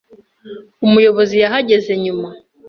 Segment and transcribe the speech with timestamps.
[0.85, 2.29] Umuyobozi yahageze nyuma.